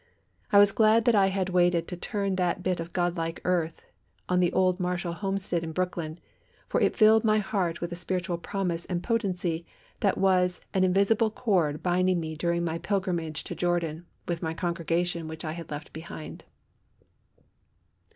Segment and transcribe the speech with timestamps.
[0.51, 3.83] I was glad that I had waited to turn that bit of God like earth
[4.27, 6.17] on the old Marshall homestead in Brooklyn,
[6.67, 9.63] for it filled my heart with a spiritual promise and potency
[9.99, 15.27] that was an invisible cord binding me during my pilgrimage to Jordan with my congregation
[15.27, 16.45] which I had left behind.